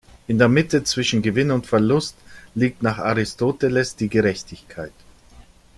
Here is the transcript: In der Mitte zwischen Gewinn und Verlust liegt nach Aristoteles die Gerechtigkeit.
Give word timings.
In 0.25 0.39
der 0.39 0.49
Mitte 0.49 0.83
zwischen 0.83 1.21
Gewinn 1.21 1.51
und 1.51 1.67
Verlust 1.67 2.15
liegt 2.55 2.81
nach 2.81 2.97
Aristoteles 2.97 3.95
die 3.95 4.09
Gerechtigkeit. 4.09 4.93